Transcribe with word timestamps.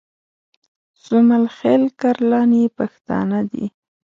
سومل 1.03 1.45
خېل 1.57 1.83
کرلاني 1.99 2.63
پښتانه 2.77 3.39
دي 3.51 3.65